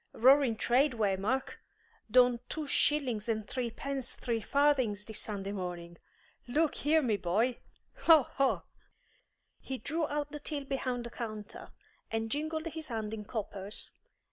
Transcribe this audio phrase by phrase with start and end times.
[0.13, 1.59] Roaring trade, Waymark!
[2.09, 5.99] Done two shillings and threepence three farthings this Sunday morning.
[6.47, 7.59] Look here, me boy,
[7.97, 8.63] ho, ho!"
[9.59, 11.69] He drew out the till behind the counter,
[12.09, 13.91] and jingled his hand in coppers.